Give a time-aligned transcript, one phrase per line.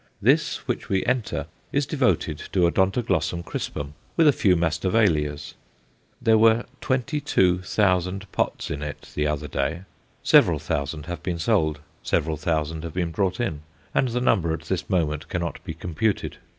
[0.19, 5.53] This which we enter is devoted to Odontoglossum crispum, with a few Masdevallias.
[6.19, 9.83] There were twenty two thousand pots in it the other day;
[10.23, 13.61] several thousand have been sold, several thousand have been brought in,
[13.93, 16.37] and the number at this moment cannot be computed.